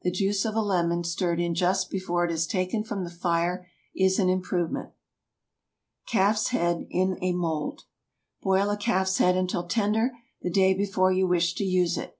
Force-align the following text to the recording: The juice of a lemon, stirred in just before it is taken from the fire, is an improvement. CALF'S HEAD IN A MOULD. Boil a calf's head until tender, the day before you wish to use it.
The 0.00 0.10
juice 0.10 0.46
of 0.46 0.54
a 0.54 0.62
lemon, 0.62 1.04
stirred 1.04 1.38
in 1.38 1.54
just 1.54 1.90
before 1.90 2.24
it 2.24 2.30
is 2.30 2.46
taken 2.46 2.82
from 2.82 3.04
the 3.04 3.10
fire, 3.10 3.68
is 3.94 4.18
an 4.18 4.30
improvement. 4.30 4.94
CALF'S 6.06 6.48
HEAD 6.48 6.86
IN 6.88 7.18
A 7.20 7.34
MOULD. 7.34 7.82
Boil 8.40 8.70
a 8.70 8.78
calf's 8.78 9.18
head 9.18 9.36
until 9.36 9.64
tender, 9.66 10.12
the 10.40 10.48
day 10.48 10.72
before 10.72 11.12
you 11.12 11.26
wish 11.26 11.52
to 11.56 11.64
use 11.64 11.98
it. 11.98 12.18